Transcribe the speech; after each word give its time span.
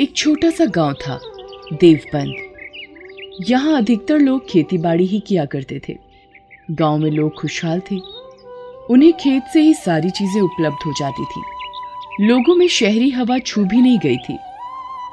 एक 0.00 0.16
छोटा 0.16 0.50
सा 0.50 0.64
गाँव 0.64 0.92
था, 0.92 1.20
देवबंद। 1.72 2.34
यहाँ 3.50 3.78
अधिकतर 3.78 4.18
लोग 4.18 4.48
खेती 4.48 4.78
बाड़ी 4.78 5.04
ही 5.04 5.20
किया 5.20 5.44
करते 5.44 5.80
थे। 5.88 5.96
गाँव 6.70 6.98
में 6.98 7.10
लोग 7.10 7.34
खुशहाल 7.34 7.80
थे। 7.80 7.96
उन्हें 8.90 9.12
खेत 9.12 9.42
से 9.52 9.60
ही 9.60 9.74
सारी 9.74 10.10
चीज़ें 10.10 10.40
उपलब्ध 10.40 10.76
हो 10.86 10.92
जाती 10.92 11.24
थी। 11.24 11.42
लोगों 12.26 12.54
में 12.54 12.68
शहरी 12.68 13.10
हवा 13.10 13.38
छू 13.38 13.64
भी 13.64 13.82
नहीं 13.82 13.98
गई 13.98 14.16
थी। 14.16 14.38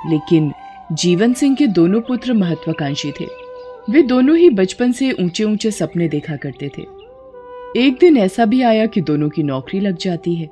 लेकिन 0.08 0.54
जीवन 0.92 1.34
सिंह 1.34 1.56
के 1.56 1.68
दोनों 1.68 2.02
पुत्र 2.02 2.34
महत्वाकांक्षी 2.34 3.12
थे। 3.12 3.26
वे 3.90 4.02
दोनों 4.02 4.38
ही 4.38 4.50
बचपन 4.50 4.92
से 4.92 5.12
ऊँचे 5.12 5.44
ऊँचे 5.44 5.72
सपने 5.72 6.08
देखा 6.08 6.36
करते 6.36 6.72
थे। 6.78 6.82
एक 7.78 7.98
दिन 8.00 8.18
ऐसा 8.18 8.46
भी 8.46 8.62
आया 8.62 8.86
कि 8.86 9.02
दोनों 9.02 9.30
की 9.30 9.44
नौकरी 9.44 9.80
लग 9.80 9.98
जाती 9.98 10.36
है। 10.36 10.50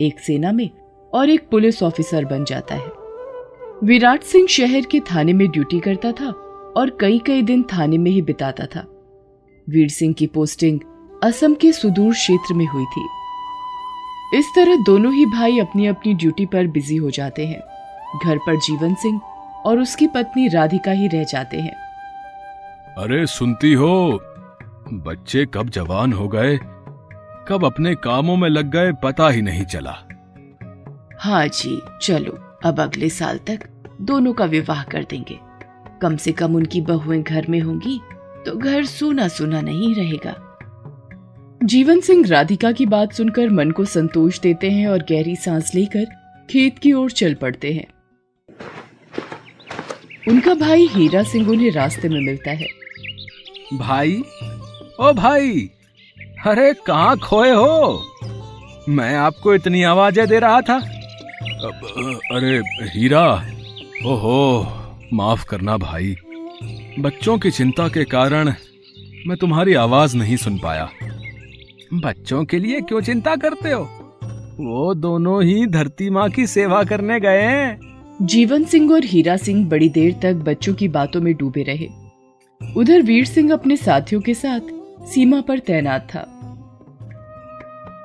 एक 0.00 0.20
सेना 0.20 0.52
में 0.52 0.70
और 1.14 1.30
एक 1.30 1.48
पुलिस 1.48 1.82
ऑफिसर 1.82 2.24
बन 2.24 2.44
जाता 2.44 2.74
है। 2.74 3.03
विराट 3.84 4.22
सिंह 4.22 4.46
शहर 4.46 4.80
के 4.80 4.98
थाने 5.00 5.32
में 5.32 5.50
ड्यूटी 5.50 5.78
करता 5.80 6.12
था 6.12 6.26
और 6.76 6.90
कई 7.00 7.18
कई 7.18 7.42
दिन 7.42 7.62
थाने 7.62 7.98
में 7.98 8.10
ही 8.10 8.22
बिताता 8.22 8.66
था। 8.66 8.84
वीर 9.68 9.88
सिंह 9.88 10.14
की 10.14 10.26
पोस्टिंग 10.26 10.78
असम 11.22 11.54
के 11.54 11.72
सुदूर 11.72 12.12
क्षेत्र 12.12 12.54
में 12.54 12.66
हुई 12.66 12.84
थी। 12.84 13.06
इस 14.38 14.46
तरह 14.56 14.76
दोनों 14.76 15.12
ही 15.12 15.26
भाई 15.26 15.58
अपनी 15.58 15.86
अपनी 15.86 16.14
ड्यूटी 16.14 16.46
पर 16.46 16.66
बिज़ी 16.66 16.96
हो 16.96 17.10
जाते 17.10 17.46
हैं। 17.46 17.60
घर 18.24 18.38
पर 18.38 18.56
जीवन 18.56 18.94
सिंह 18.94 19.20
और 19.66 19.80
उसकी 19.80 20.06
पत्नी 20.06 20.48
राधिका 20.48 20.92
ही 20.92 21.08
रह 21.08 21.24
जाते 21.24 21.60
हैं। 21.60 21.74
अरे 22.98 23.26
सुनती 23.26 23.72
हो। 23.72 24.20
बच्चे 24.92 25.46
कब 25.54 25.70
जवान 25.70 26.12
हो 26.12 26.28
गए 26.28 26.56
कब 27.48 27.64
अपने 27.64 27.94
कामों 27.94 28.36
में 28.36 28.48
लग 28.48 28.70
गए 28.70 28.92
पता 28.92 29.28
ही 29.28 29.42
नहीं 29.42 29.64
चला। 29.64 29.96
हाँ 31.20 31.46
जी 31.48 31.80
चलो 32.02 32.38
अब 32.64 32.80
अगले 32.80 33.08
साल 33.10 33.38
तक। 33.38 33.68
दोनों 34.00 34.32
का 34.32 34.44
विवाह 34.44 34.82
कर 34.82 35.04
देंगे। 35.10 35.38
कम 36.02 36.16
से 36.16 36.32
कम 36.32 36.54
उनकी 36.54 36.80
बहुएँ 36.80 37.22
घर 37.22 37.46
में 37.48 37.60
होंगी 37.60 38.00
तो 38.46 38.56
घर 38.56 38.84
सूना 38.84 39.28
सूना 39.28 39.60
नहीं 39.60 39.94
रहेगा। 39.94 40.34
जीवन 41.64 42.00
सिंह 42.00 42.26
राधिका 42.26 42.72
की 42.72 42.86
बात 42.86 43.12
सुनकर 43.12 43.50
मन 43.50 43.70
को 43.70 43.84
संतोष 43.84 44.40
देते 44.40 44.70
हैं 44.70 44.88
और 44.88 44.98
गहरी 44.98 45.36
सांस 45.36 45.74
लेकर 45.74 46.04
खेत 46.50 46.78
की 46.78 46.92
ओर 46.92 47.10
चल 47.10 47.34
पड़ते 47.34 47.72
हैं। 47.72 47.86
उनका 50.28 50.54
भाई 50.54 50.86
हीरा 50.86 51.22
सिंह 51.22 51.50
उन्हें 51.50 51.70
रास्ते 51.70 52.08
में 52.08 52.20
मिलता 52.20 52.50
है। 52.50 52.66
भाई? 53.74 54.22
ओ 55.00 55.12
भाई! 55.12 55.70
अरे 56.46 56.72
कहाँ 56.72 57.16
खोए 57.18 57.50
हो? 57.50 58.02
मैं 58.88 59.14
आपको 59.16 59.54
इतनी 59.54 59.82
आवाज़ें 59.82 60.26
दे 60.28 60.38
रहा 60.38 60.60
था। 60.60 60.76
अब, 60.76 62.20
अरे 62.32 62.58
हीरा! 62.88 63.46
ओहो, 64.02 64.66
माफ़ 65.12 65.46
करना 65.46 65.76
भाई। 65.76 66.16
बच्चों 66.98 67.38
की 67.38 67.50
चिंता 67.50 67.88
के 67.88 68.04
कारण 68.04 68.52
मैं 69.26 69.36
तुम्हारी 69.36 69.74
आवाज़ 69.74 70.16
नहीं 70.16 70.36
सुन 70.36 70.58
पाया। 70.58 70.88
बच्चों 71.94 72.44
के 72.44 72.58
लिए 72.58 72.80
क्यों 72.80 73.00
चिंता 73.00 73.36
करते 73.36 73.70
हो? 73.70 73.82
वो 74.60 74.94
दोनों 74.94 75.44
ही 75.44 75.66
धरती 75.66 76.10
माँ 76.10 76.30
की 76.30 76.46
सेवा 76.46 76.84
करने 76.84 77.20
गए 77.20 77.42
हैं। 77.42 77.80
जीवन 78.22 78.64
सिंह 78.64 78.92
और 78.92 79.04
हीरा 79.04 79.36
सिंह 79.36 79.68
बड़ी 79.68 79.88
देर 79.88 80.12
तक 80.22 80.34
बच्चों 80.34 80.74
की 80.74 80.88
बातों 80.88 81.20
में 81.20 81.34
डूबे 81.34 81.62
रहे। 81.62 81.88
उधर 82.76 83.02
वीर 83.02 83.24
सिंह 83.24 83.52
अपने 83.52 83.76
साथियों 83.76 84.20
के 84.20 84.34
साथ 84.34 84.60
सीमा 85.06 85.40
पर 85.40 85.58
तैनात 85.58 86.08
था। 86.10 86.30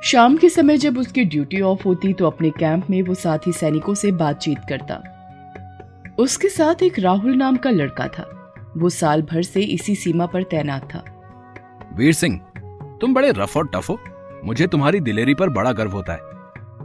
शाम 0.03 0.38
के 0.38 0.50
समय 0.50 0.78
जब 0.78 0.98
उसकी 0.98 1.24
ड्यूटी 1.24 1.62
ऑफ़ 1.62 1.84
होती 1.84 2.14
तो 2.14 2.26
अपने 2.26 2.50
कैंप 2.50 2.90
में 2.90 3.02
वो 3.02 3.14
साथी 3.14 3.52
सैनिकों 3.52 3.94
से 3.94 4.12
बातचीत 4.12 4.58
करता। 4.70 5.16
उसके 6.20 6.50
साथ 6.50 6.84
एक 6.84 7.00
राहुल 7.00 7.36
नाम 7.36 7.58
का 7.58 7.70
लड़का 7.70 8.08
था। 8.08 8.53
वो 8.78 8.89
साल 8.89 9.22
भर 9.22 9.42
से 9.42 9.62
इसी 9.62 9.95
सीमा 9.95 10.25
पर 10.25 10.44
तैनात 10.44 10.84
था। 10.84 11.03
वीर 11.95 12.14
सिंह 12.14 12.40
तुम 13.02 13.13
बड़े 13.13 13.31
रफ 13.31 13.57
और 13.57 13.68
टफ 13.68 13.90
हो। 13.90 14.00
मुझे 14.46 14.68
तुम्हारी 14.68 15.00
दिलेरी 15.00 15.34
पर 15.34 15.50
बड़ा 15.50 15.72
गर्व 15.72 15.91
होता 15.91 16.13
है। 16.13 16.19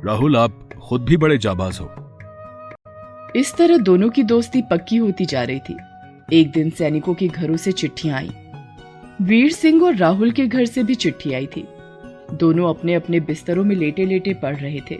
राहुल 0.05 0.37
आप 0.37 0.71
खुद 0.83 1.03
भी 1.03 1.17
बड़े 1.17 1.39
जाबाज 1.39 1.79
हो। 1.81 1.91
इस 3.37 3.55
तरह 3.57 3.79
दोनों 3.79 4.09
की 4.11 4.23
दोस्ती 4.23 4.63
पक्की 4.63 4.97
होती 4.97 5.25
जा 5.25 5.43
रही 5.43 5.59
थी। 5.59 5.77
एक 6.33 6.51
दिन 6.51 6.71
सैनिकों 6.71 7.15
के 7.15 7.29
घरों 7.29 7.57
से 7.57 7.73
चिट्ठियाँ 7.73 8.19
आई। 8.19 8.31
वीर 9.23 9.53
सिंह 9.53 9.85
और 9.85 9.95
राहुल 9.95 10.31
के 10.31 10.47
घर 10.47 10.65
से 10.65 10.83
भी 10.83 10.95
चिट्ठी 10.95 11.33
आई 11.33 11.47
थी। 11.47 11.69
दोनों 12.33 12.69
अपने 12.69 12.95
अपने 12.95 13.21
बिस्तरों 13.21 13.65
में 13.65 13.77
लेटे 13.77 14.05
लेटे 14.05 14.35
पढ़ 14.35 14.57
रहे 14.57 14.81
थे। 14.91 14.99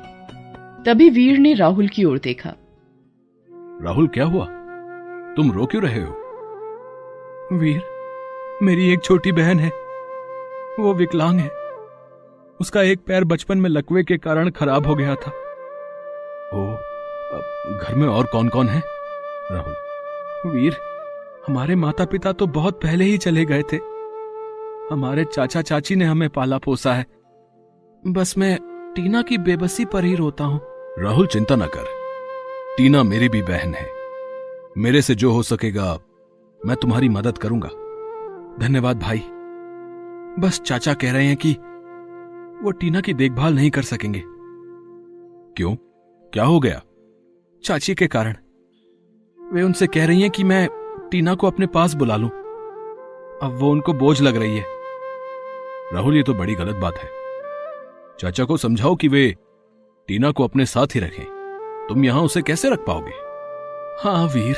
तभी 0.87 1.11
वीर 1.11 1.39
ने 1.39 1.55
राहुल 1.55 1.89
की 1.89 2.05
ओर 2.05 2.19
देखा। 2.19 2.55
राहुल 3.83 4.09
क्या 4.09 4.25
हुआ? 4.25 4.45
तुम 5.37 5.53
रो 5.53 5.67
क्यों 5.67 5.83
रहे 5.83 6.01
हो? 6.01 6.15
वीर 7.53 7.83
मेरी 8.63 8.93
एक 8.93 9.03
छोटी 9.03 9.33
बहन 9.33 9.59
है। 9.59 9.69
वो 10.81 10.95
विकलांग 10.95 11.41
है। 11.41 11.51
उसका 12.61 12.83
एक 12.83 13.01
पैर 13.07 13.25
बचपन 13.25 13.59
में 13.59 13.71
लकवे 13.71 14.05
के 14.05 14.19
कारण 14.19 14.51
खराब 14.51 14.87
हो 14.87 14.95
गया 14.95 15.15
था। 15.15 15.31
ओ 16.55 16.75
अब 17.33 17.79
घर 17.83 17.95
में 17.95 18.09
और 18.09 18.27
कौन 18.27 18.49
कौन 18.49 18.69
है? 18.69 18.83
राहुल। 19.53 19.75
वीर 20.51 20.77
हमारे 21.49 21.75
माता 21.75 22.05
पिता 22.05 22.33
तो 22.33 22.47
बहुत 22.47 22.83
पहले 22.83 23.05
ही 23.05 23.19
चले 23.19 23.45
गए 23.45 23.63
थे। 23.63 23.77
हमारे 24.91 25.25
चाचा 25.25 25.63
चाची 25.63 25.97
ने 25.97 26.05
हमें 26.05 26.29
पाला 26.29 26.59
पोसा 26.59 26.93
है। 26.93 27.07
बस 28.07 28.35
मैं 28.39 28.59
टीना 28.97 29.23
की 29.23 29.39
बेबसी 29.39 29.85
पर 29.85 30.05
ही 30.05 30.15
रोता 30.15 30.45
हूँ। 30.45 30.61
राहुल 30.99 31.27
चिंता 31.27 31.57
न 31.57 31.67
कर। 31.67 32.04
टीना 32.77 33.03
मेरी 33.03 33.29
भी 33.29 33.43
बहन 33.43 33.75
है। 33.75 33.91
मेरे 34.79 35.03
से 35.03 35.15
जो 35.15 35.31
हो 35.31 35.43
सकेगा, 35.43 35.99
मैं 36.67 36.77
तुम्हारी 36.77 37.09
मदद 37.09 37.39
करूँगा। 37.39 37.69
धन्यवाद 38.59 38.99
भाई। 38.99 39.19
बस 40.39 40.61
चाचा 40.61 40.95
कह 40.95 41.13
रहे 41.13 41.27
हैं 41.27 41.37
कि 41.37 41.53
वो 42.65 42.71
टीना 42.71 43.01
की 43.01 43.15
देखभाल 43.15 43.55
नहीं 43.55 43.71
कर 43.71 43.83
सकेंगे। 43.83 44.23
क्यों? 45.57 45.75
क्या 46.33 46.45
हो 46.45 46.61
गया? 46.61 46.83
चाची 47.65 47.95
के 47.95 48.07
कारण। 48.07 48.37
वे 49.53 49.63
उनसे 49.63 49.87
कह 49.87 50.07
रही 50.07 50.21
हैं 50.21 50.31
कि 50.31 50.45
मैं 50.45 50.69
टीना 51.11 51.35
को 51.35 51.47
अपने 51.47 51.67
पास 51.67 51.95
बुला 51.95 52.17
लूँ। 52.17 52.31
अब 53.43 53.57
वो 53.61 53.71
उनको 53.71 53.93
बोझ 53.93 54.23
लग 54.23 54.37
रही 54.37 54.57
है। 54.57 54.65
राहुल, 55.93 56.17
ये 56.17 56.23
तो 56.23 56.35
बड़ी 56.35 56.55
गलत 56.55 56.77
बात 56.77 56.99
है। 56.99 57.09
चाचा 58.21 58.45
को 58.45 58.57
समझाओ 58.57 58.95
कि 58.95 59.09
वे 59.09 59.37
टीना 60.09 60.31
को 60.31 60.45
अपने 60.45 60.67
साथ 60.67 60.87
ही 60.87 61.01
रखें। 61.01 61.44
तुम 61.89 62.05
यहाँ 62.05 62.23
उसे 62.23 62.43
कैसे 62.43 62.71
रख 62.71 62.79
पाओगे? 62.79 63.13
हाँ 64.03 64.27
वीर। 64.27 64.57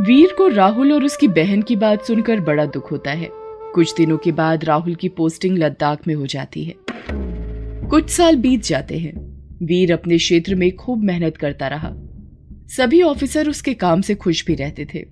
वीर 0.00 0.34
को 0.38 0.48
राहुल 0.48 0.92
और 0.92 1.04
उसकी 1.04 1.28
बहन 1.28 1.62
की 1.62 1.76
बात 1.76 2.04
सुनकर 2.04 2.40
बड़ा 2.40 2.66
दुख 2.66 2.92
होता 2.92 3.10
है। 3.10 3.28
कुछ 3.74 3.96
दिनों 3.96 4.18
के 4.18 4.32
बाद 4.32 4.64
राहुल 4.64 4.94
की 4.94 5.08
पोस्टिंग 5.08 5.58
लद्दाख 5.58 6.06
में 6.06 6.14
हो 6.14 6.26
जाती 6.26 6.64
है। 6.64 6.74
कुछ 7.88 8.10
साल 8.10 8.36
बीत 8.36 8.64
जाते 8.64 8.98
हैं। 8.98 9.12
वीर 9.62 9.92
अपने 9.92 10.18
क्षेत्र 10.18 10.54
में 10.54 10.76
खूब 10.76 11.04
मेहनत 11.04 11.36
करता 11.36 11.68
रहा। 11.68 11.92
सभी 12.66 13.02
ऑफिसर 13.02 13.48
उसके 13.48 13.74
काम 13.74 14.00
से 14.00 14.14
खुश 14.14 14.46
भी 14.46 14.54
रहते 14.54 14.86
थे। 14.94 15.06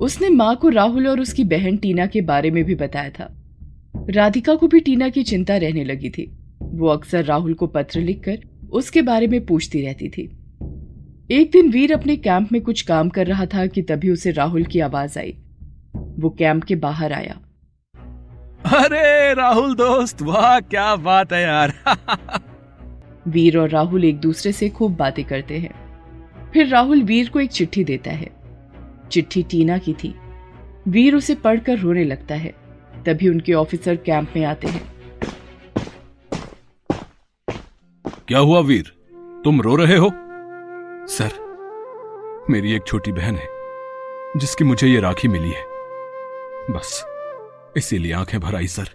उसने 0.00 0.28
माँ 0.28 0.56
को 0.56 0.68
राहुल 0.68 1.08
और 1.08 1.20
उसकी 1.20 1.44
बहन 1.44 1.76
टीना 1.76 2.06
के 2.06 2.20
बारे 2.20 2.50
में 2.50 2.64
भी 2.64 2.74
बताया 2.74 3.10
था। 3.10 3.36
राधिका 4.10 4.54
को 4.54 4.68
भी 4.68 4.80
टीना 4.80 5.08
की 5.08 5.22
चिंता 5.22 5.56
रहने 5.56 5.84
लगी 5.84 6.10
थी। 6.10 6.32
वो 6.62 6.88
अक्सर 6.88 7.24
राहुल 7.24 7.54
को 7.54 7.66
पत्र 7.66 8.00
लिखकर 8.00 8.38
उसके 8.72 9.02
बारे 9.02 9.26
में 9.26 9.46
पूछती 9.46 9.82
रहती 9.82 10.08
थी। 10.08 10.36
एक 11.32 11.50
दिन 11.50 11.70
वीर 11.70 11.92
अपने 11.92 12.16
कैंप 12.16 12.52
में 12.52 12.62
कुछ 12.62 12.82
काम 12.82 13.08
कर 13.08 13.26
रहा 13.26 13.46
था 13.46 13.66
कि 13.66 13.82
तभी 13.82 14.10
उसे 14.10 14.30
राहुल 14.30 14.64
की 14.64 14.80
आवाज़ 14.80 15.18
आई। 15.18 15.38
वो 15.96 16.30
कैंप 16.30 16.64
के 16.64 16.74
बाहर 16.74 17.12
आया। 17.12 17.40
अरे 18.64 19.34
राहुल 19.34 19.74
दोस्त 19.74 20.22
वाह 20.22 20.60
क्या 20.60 20.96
बात 20.96 21.32
है 21.32 21.42
यार। 21.42 21.72
वीर 23.28 23.58
और 23.58 23.68
राहुल 23.68 24.04
एक 24.04 24.18
दूसरे 24.18 24.52
से 24.52 24.68
खूब 24.68 24.96
बातें 24.96 25.24
करते 25.24 25.58
हैं। 25.58 25.98
फिर 26.52 26.66
राहुल 26.66 27.02
वीर 27.02 27.28
को 27.28 27.40
एक 27.40 27.50
चिट्ठी 27.50 27.84
देता 27.84 28.10
है। 28.10 28.30
चिट्ठी 29.10 29.42
टीना 29.42 29.78
की 29.78 29.92
थी। 29.92 30.14
वीर 30.88 31.14
उसे 31.14 31.34
पढ़कर 31.34 31.78
रोने 31.78 32.04
लगता 32.04 32.34
है। 32.34 32.54
तभी 33.06 33.28
उनके 33.28 33.52
ऑफिसर 33.52 33.96
कैंप 33.96 34.32
में 34.36 34.44
आते 34.44 34.68
हैं। 34.68 34.92
क्या 38.28 38.38
हुआ 38.38 38.60
वीर? 38.60 38.92
तुम 39.44 39.60
रो 39.60 39.76
रहे 39.76 39.96
हो? 39.96 40.12
सर, 41.10 41.30
मेरी 42.50 42.72
एक 42.72 42.82
छोटी 42.86 43.12
बहन 43.12 43.36
है, 43.36 43.48
जिसकी 44.36 44.64
मुझे 44.64 44.86
ये 44.88 45.00
राखी 45.00 45.28
मिली 45.28 45.50
है। 45.50 45.64
बस, 46.70 47.04
इसीलिए 47.76 48.12
आँखें 48.12 48.38
भर 48.40 48.56
आई, 48.56 48.66
सर। 48.66 48.88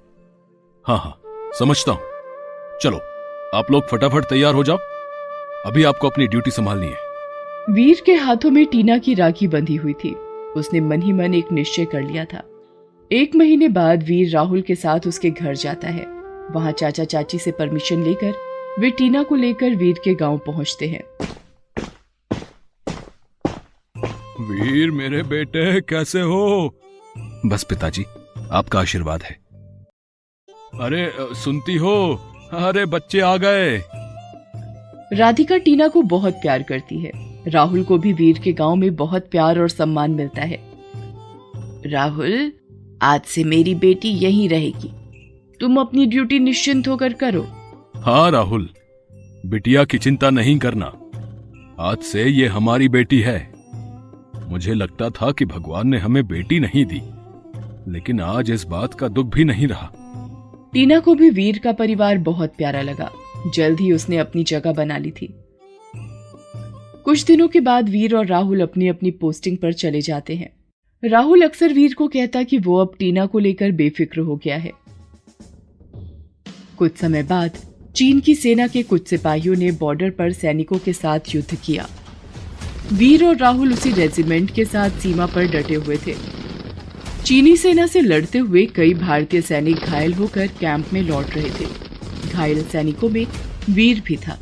हाँ 0.86 0.98
हाँ 0.98 1.22
समझता 1.60 1.92
हूँ। 1.92 2.80
चलो, 2.82 2.98
आप 3.54 3.72
लोग 3.72 3.88
फटाफट 3.88 4.24
तैयार 4.24 4.54
हो 4.54 4.64
जाओ। 4.64 4.78
अभी 5.66 5.84
आपको 5.84 6.10
अपनी 6.10 6.28
ड्यूटी 6.28 6.52
संभालनी 6.52 6.88
है। 6.88 6.98
वीर 7.70 8.02
के 8.06 8.14
हाथों 8.14 8.52
में 8.52 8.66
टीना 8.66 8.98
की 8.98 9.14
राखी 9.14 9.48
बंधी 9.48 9.76
हुई 9.76 9.94
थी। 9.94 10.16
उसने 10.56 10.80
मन 10.80 11.02
ही 11.02 11.14
मन 11.14 11.34
एक 11.34 11.52
निश्चय 11.52 11.86
कर 11.86 12.02
लिया 12.02 12.26
था। 12.26 12.44
एक 13.12 13.36
महीने 13.36 13.68
बाद 13.68 14.04
वीर 14.04 14.34
राहुल 14.34 14.62
के 14.62 14.76
साथ 14.76 15.08
उसके 15.08 15.30
घर 15.30 15.56
जाता 15.56 15.88
है। 15.88 16.06
वहाँ 16.52 16.72
चाचा 16.72 17.04
चाची 17.04 17.40
से 17.40 17.52
परमिशन 17.52 18.04
लेकर 18.04 18.34
वे 18.80 18.90
टीना 18.90 19.24
को 19.24 19.36
लेकर 19.36 19.76
वीर 19.76 20.00
के 20.04 20.14
गाँव 20.16 20.38
पहुँचते 20.38 20.88
हैं। 20.88 21.04
वीर 24.62 24.92
मेरे 24.92 25.24
बेटे 25.24 25.82
कैसे 25.82 26.22
हो? 26.22 26.76
बस 27.46 27.64
पिताजी 27.64 28.06
आपका 28.52 28.80
आशीर्वाद 28.80 29.24
है। 29.24 29.40
अरे 30.82 31.14
सुनती 31.20 31.76
हो? 31.76 32.22
अरे 32.54 32.86
बच्चे 32.86 33.20
आ 33.20 33.38
गए। 33.38 33.82
राधिका 35.14 35.58
टीना 35.58 35.88
को 35.88 36.02
बहुत 36.02 36.34
प्यार 36.34 36.64
करती 36.64 37.00
है। 37.00 37.12
राहुल 37.48 37.84
को 37.84 37.98
भी 37.98 38.14
वीर 38.14 38.40
के 38.40 38.54
गाँव 38.54 38.76
में 38.76 38.96
बहुत 38.96 39.28
प्यार 39.32 39.60
और 39.60 39.70
सम्मान 39.70 40.12
मिलता 40.12 40.42
है। 40.42 40.60
राहुल 41.92 42.54
आज 43.02 43.22
से 43.22 43.44
मेरी 43.44 43.76
बेटी 43.76 44.10
यहीं 44.10 44.50
रहेगी। 44.50 44.92
तुम 45.60 45.78
अपनी 45.78 46.06
ड्यूटी 46.06 46.40
निश्चिंत 46.40 46.88
होकर 46.88 47.14
करो। 47.14 47.42
हाँ 47.98 48.32
राहुल। 48.32 48.70
बिटिया 49.46 49.84
की 49.84 49.98
चिंता 49.98 50.30
नहीं 50.30 50.58
करना। 50.58 50.94
आज 51.80 51.98
से 51.98 52.26
ये 52.26 52.48
हमारी 52.48 52.90
बेटी 52.90 53.22
है। 53.22 53.55
मुझे 54.50 54.74
लगता 54.74 55.10
था 55.10 55.32
कि 55.32 55.46
भगवान 55.46 55.88
ने 55.88 55.98
हमें 55.98 56.26
बेटी 56.28 56.60
नहीं 56.60 56.86
दी, 56.86 57.02
लेकिन 57.92 58.20
आज 58.22 58.52
इस 58.52 58.64
बात 58.64 58.94
का 58.94 59.08
दुख 59.08 59.28
भी 59.28 59.44
नहीं 59.44 59.68
रहा। 59.68 59.92
टीना 60.74 61.00
को 61.00 61.16
भी 61.16 61.30
वीर 61.30 61.58
का 61.58 61.72
परिवार 61.72 62.18
बहुत 62.18 62.54
प्यारा 62.58 62.82
लगा। 62.82 63.12
जल्द 63.56 63.80
ही 63.80 63.92
उसने 63.92 64.18
अपनी 64.18 64.44
जगह 64.44 64.74
बना 64.74 64.98
ली 64.98 65.12
थी। 65.12 65.28
कुछ 67.06 67.24
दिनों 67.24 67.48
के 67.48 67.60
बाद 67.60 67.90
वीर 67.90 68.16
और 68.16 68.26
राहुल 68.26 68.62
अपनी 68.62 68.88
अपनी 68.88 69.12
पोस्टिंग 69.12 69.58
पर 69.58 69.74
चले 69.74 70.02
जाते 70.02 70.36
हैं। 70.36 70.50
राहुल 71.04 71.42
अक्सर 71.42 71.74
वीर 71.74 71.94
को 71.94 72.08
कहता 72.08 72.44
कि 72.44 72.58
वो 72.58 72.78
अब 72.78 72.96
टीना 73.00 73.26
को 73.26 73.40
लेकर 73.40 73.72
बेफिक्र 73.72 74.20
हो 74.20 74.36
गया 74.36 74.58
है। 74.58 74.72
कुछ 76.78 76.98
समय 76.98 77.24
बाद 77.24 77.58
चीन 77.96 78.20
की 78.20 78.36
सेना 78.36 78.68
के 78.68 78.84
कुछ 78.84 79.08
सिपाहियों 79.08 79.56
ने 79.56 79.72
बॉर्डर 79.72 80.10
पर 80.10 80.32
सैनिकों 80.32 80.78
के 80.78 80.94
साथ 80.94 81.36
युद्ध 81.36 81.56
किया। 81.56 81.88
वीर 82.94 83.24
और 83.26 83.38
राहुल 83.38 83.74
उसी 83.74 83.92
रेजिमेंट 83.92 84.52
के 84.52 84.66
साथ 84.66 84.90
सीमा 84.90 85.26
पर 85.26 85.46
डटे 85.46 85.76
हुए 85.76 85.98
थे। 85.98 86.16
चीनी 87.26 87.56
सेना 87.58 87.86
से 87.88 88.02
लड़ते 88.02 88.38
हुए 88.38 88.66
कई 88.66 88.94
भारतीय 88.94 89.42
सैनिक 89.42 89.78
घायल 89.78 90.14
होकर 90.14 90.48
कैंप 90.48 90.94
में 90.94 91.02
लौट 91.02 91.30
रहे 91.30 91.50
थे। 91.50 91.66
घायल 92.30 92.64
सैनिकों 92.64 93.10
में 93.10 93.26
वीर 93.70 94.02
भी 94.02 94.18
था। 94.18 94.38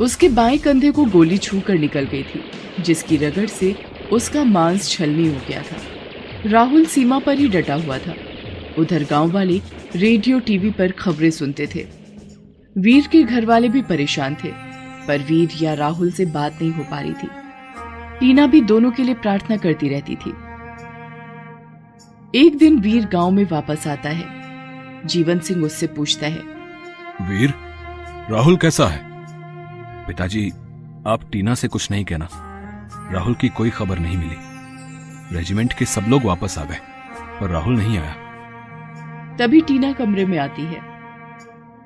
उसके 0.00 0.28
बाएँ 0.28 0.58
कंधे 0.58 0.90
को 0.90 1.04
गोली 1.04 1.38
छूकर 1.38 1.78
निकल 1.78 2.04
गई 2.04 2.22
थी, 2.22 2.42
जिसकी 2.82 3.16
रगड़ 3.16 3.46
से 3.46 3.74
उसका 4.12 4.44
मांस 4.44 4.88
छलनी 4.88 5.26
हो 5.28 5.40
गया 5.48 5.62
था। 5.62 5.76
राहुल 6.46 6.84
सीमा 6.84 7.18
पर 7.18 7.38
ही 7.38 7.48
डटा 7.48 7.74
हुआ 7.74 7.98
था। 7.98 8.14
उधर 8.78 9.06
गाँव 9.10 9.32
वाले 9.32 9.60
रेडियो 9.96 10.40
टीवी 10.40 10.70
पर 10.70 10.92
खबरें 10.92 11.30
सुनते 11.30 11.68
थे। 11.74 11.86
वीर 12.78 13.06
के 13.06 13.22
घर 13.22 13.44
वाले 13.44 13.68
भी 13.68 13.82
परेशान 13.82 14.34
थे, 14.34 14.52
पर 15.08 15.18
वीर 15.18 15.50
या 15.62 15.74
राहुल 15.74 16.10
से 16.10 16.24
बात 16.24 16.58
नहीं 16.62 16.72
हो 16.72 16.82
पा 16.82 17.00
रही 17.00 17.12
थी। 17.12 17.28
टीना 18.20 18.46
भी 18.46 18.60
दोनों 18.60 18.90
के 18.90 19.02
लिए 19.02 19.14
प्रार्थना 19.14 19.56
करती 19.56 19.88
रहती 19.88 20.16
थी। 20.16 20.30
एक 22.34 22.58
दिन 22.58 22.80
वीर 22.80 23.06
गाँव 23.06 23.30
में 23.30 23.44
वापस 23.44 23.86
आता 23.86 24.08
है। 24.08 24.40
जीवन 25.06 25.38
सिंह 25.38 25.64
उससे 25.64 25.86
पूछता 25.86 26.26
है। 26.26 26.42
वीर 27.22 27.54
राहुल 28.30 28.56
कैसा 28.56 28.86
है? 28.86 29.00
पिताजी 30.06 30.50
आप 31.06 31.20
टीना 31.32 31.54
से 31.54 31.68
कुछ 31.68 31.90
नहीं 31.90 32.04
कहना। 32.04 32.28
राहुल 33.12 33.34
की 33.34 33.48
कोई 33.48 33.70
खबर 33.70 33.98
नहीं 33.98 34.16
मिली। 34.16 34.36
रेजिमेंट 35.36 35.72
के 35.72 35.84
सब 35.84 36.04
लोग 36.08 36.22
वापस 36.22 36.58
आ 36.58 36.64
गए 36.64 36.78
पर 37.40 37.50
राहुल 37.50 37.76
नहीं 37.76 37.98
आया। 37.98 38.14
तभी 39.36 39.60
टीना 39.60 39.92
कमरे 39.92 40.24
में 40.24 40.38
आती 40.38 40.62
है। 40.62 40.80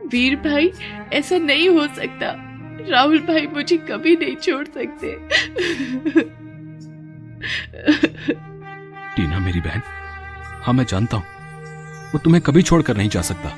वीर 0.07 0.37
भाई 0.37 0.73
ऐसा 1.13 1.39
नहीं 1.39 1.69
हो 1.69 1.87
सकता। 1.87 2.54
राहुल 2.81 3.19
भाई 3.27 3.47
मुझे 3.55 3.77
कभी 3.91 4.15
नहीं 4.17 4.37
छोड़ 4.37 4.67
सकते। 4.67 5.17
टीना 9.17 9.39
मेरी 9.39 9.61
बहन 9.61 9.83
हाँ 10.65 10.75
मैं 10.75 10.85
जानता 10.87 11.17
हूँ 11.17 11.25
वो 12.13 12.19
तुम्हें 12.19 12.43
कभी 12.43 12.63
छोड़कर 12.63 12.97
नहीं 12.97 13.09
जा 13.09 13.21
सकता। 13.23 13.49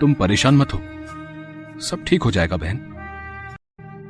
तुम 0.00 0.14
परेशान 0.14 0.54
मत 0.56 0.74
हो। 0.74 0.80
सब 1.82 2.04
ठीक 2.06 2.22
हो 2.22 2.30
जाएगा 2.30 2.56
बहन। 2.56 2.78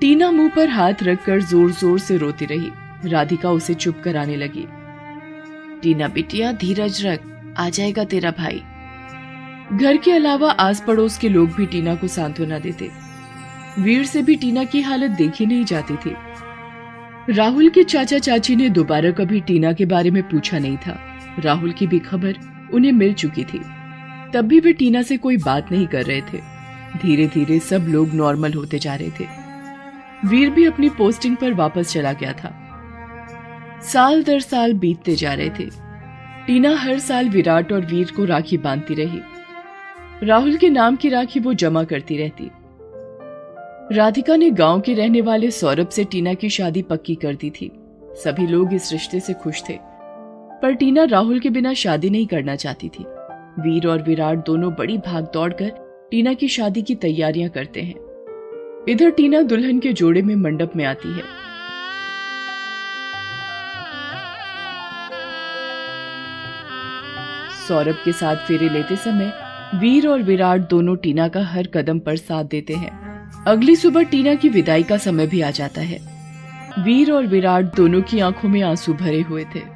टीना 0.01 0.31
मुँह 0.31 0.51
पर 0.57 0.69
हाथ 0.71 1.03
रखकर 1.03 1.41
ज़ोर 1.43 1.71
ज़ोर 1.73 1.99
से 1.99 2.17
रोती 2.19 2.47
रही। 2.47 2.71
राधिका 3.05 3.51
उसे 3.51 3.75
चुप 3.75 4.01
कराने 4.05 4.37
लगी। 4.37 4.67
टीना 5.83 6.09
बिटिया 6.09 6.53
धीरज 6.55 7.05
रख 7.07 7.21
आ 7.59 7.69
जाएगा 7.69 8.05
तेरा 8.05 8.31
भाई। 8.31 8.63
घर 9.73 9.97
के 9.97 10.13
अलावा 10.13 10.51
आस 10.61 10.83
पड़ोस 10.87 11.19
के 11.19 11.29
लोग 11.29 11.55
भी 11.55 11.67
टीना 11.67 11.95
को 11.95 12.09
सांत्वना 12.09 12.59
देते। 12.59 12.91
वीर 13.79 14.05
से 14.05 14.23
भी 14.23 14.37
टीना 14.37 14.65
की 14.65 14.81
हालत 14.81 15.11
देखी 15.11 15.47
नहीं 15.47 15.65
जाती 15.65 15.97
थी। 15.97 16.15
राहुल 17.31 17.69
के 17.69 17.83
चाचा 17.83 18.19
चाची 18.19 18.57
ने 18.57 18.69
दोबारा 18.69 19.11
कभी 19.11 19.41
टीना 19.41 19.73
के 19.73 19.85
बारे 19.85 20.11
में 20.11 20.23
पूछा 20.23 20.59
नहीं 20.59 20.77
था। 20.77 21.19
राहुल 21.39 21.73
की 21.73 21.87
भी 21.87 21.99
खबर 21.99 22.37
उन्हें 22.75 22.93
मिल 22.93 23.13
चुकी 23.13 23.45
थी। 23.45 23.61
तब 24.35 24.41
भी 24.41 24.61
वे 24.61 24.73
टीना 24.73 25.03
से 25.03 25.17
कोई 25.17 25.37
बात 25.37 25.73
नहीं 25.73 25.87
कर 25.87 26.03
रहे 26.03 26.21
थे। 26.21 26.39
धीरे 27.03 27.27
धीरे 27.27 27.59
सब 27.59 27.87
लोग 27.89 28.15
नॉर्मल 28.15 28.53
होते 28.53 28.79
जा 28.79 28.95
रहे 28.95 29.11
थे। 29.11 29.27
वीर 30.25 30.51
भी 30.51 30.65
अपनी 30.65 30.89
पोस्टिंग 30.89 31.37
पर 31.37 31.55
वापस 31.55 31.93
चला 31.93 32.13
गया 32.13 32.33
था। 32.33 32.59
साल 33.83 34.23
दर 34.23 34.41
साल 34.41 34.73
बीतते 34.73 35.15
जा 35.15 35.35
रहे 35.35 35.51
थे। 35.51 35.71
टीना 36.47 36.77
हर 36.77 36.99
साल 36.99 37.29
विराट 37.29 37.73
और 37.73 37.81
वीर 37.81 38.13
को 38.17 38.25
राखी 38.25 38.59
बांधती 38.59 38.95
रही। 38.95 39.21
राहुल 40.23 40.57
के 40.57 40.69
नाम 40.69 40.97
की 40.97 41.09
राखी 41.09 41.41
वो 41.41 41.55
जमा 41.55 41.85
करती 41.85 42.17
रहती। 42.17 42.51
राधिका 43.91 44.37
ने 44.37 44.51
गाँव 44.51 44.81
के 44.81 44.95
रहने 44.95 45.21
वाले 45.21 45.51
सौरभ 45.51 45.89
से 45.89 46.05
टीना 46.05 46.35
की 46.35 46.49
शादी 46.51 46.83
पक्की 46.83 47.15
कर 47.15 47.35
दी 47.35 47.51
थी। 47.51 47.71
सभी 48.15 48.47
लोग 48.47 48.75
इस 48.75 48.93
रिश्ते 48.93 49.21
से 49.21 49.33
खुश 49.33 49.63
थे। 49.69 49.79
पर 50.63 50.75
टीना 50.75 51.05
राहुल 51.05 51.41
के 51.41 51.51
बिना 51.51 51.73
शादी 51.73 52.11
नहीं 52.11 52.27
करना 52.27 52.57
चाहती 52.57 52.89
थी। 52.89 53.05
वीर 53.61 53.87
और 53.87 54.03
विराट 54.03 54.47
दोनों 54.47 54.73
बड़ी 54.73 54.99
भाग 54.99 55.31
दौड़ 55.35 55.53
कर 55.53 55.73
टीना 56.11 56.35
की 56.35 56.49
शादी 56.49 56.83
की 56.83 56.95
तैयारियाँ 56.95 57.51
करते 57.51 57.83
हैं। 57.83 57.95
इधर 58.89 59.11
टीना 59.11 59.43
दुल्हन 59.43 59.79
के 59.79 59.93
जोड़े 59.93 60.23
में 60.23 60.35
मंडप 60.37 60.73
में 60.77 60.85
आती 60.85 61.13
है। 61.15 61.23
सौरभ 67.69 67.97
के 68.05 68.13
साथ 68.13 68.37
फेरे 68.37 68.69
लेते 68.69 68.97
समय 68.97 69.33
वीर 69.75 70.09
और 70.09 70.23
विराट 70.23 70.61
दोनों 70.61 70.97
टीना 70.97 71.29
का 71.29 71.45
हर 71.45 71.67
कदम 71.67 71.99
पर 71.99 72.17
साथ 72.17 72.45
देते 72.45 72.75
हैं। 72.75 73.02
अगली 73.47 73.77
सुबह 73.77 74.03
टीना 74.03 74.35
की 74.35 74.49
विदाई 74.49 74.83
का 74.83 74.97
समय 74.97 75.27
भी 75.27 75.41
आ 75.41 75.51
जाता 75.51 75.81
है। 75.81 75.99
वीर 76.79 77.13
और 77.13 77.27
विराट 77.27 77.65
दोनों 77.77 78.03
की 78.03 78.21
आँखों 78.21 78.49
में 78.49 78.63
आँसू 78.63 78.95
भरे 78.95 79.21
हुए 79.21 79.45
थे। 79.45 79.72